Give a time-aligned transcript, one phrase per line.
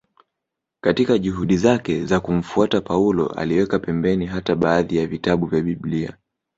[0.81, 6.17] Katika juhudi zake za kumfuata Paulo aliweka pembeni hata baadhi ya vitabu vya Biblia